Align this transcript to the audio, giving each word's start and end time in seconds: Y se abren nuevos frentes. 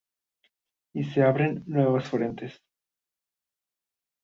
Y 0.95 1.03
se 1.03 1.21
abren 1.21 1.61
nuevos 1.67 2.09
frentes. 2.09 2.59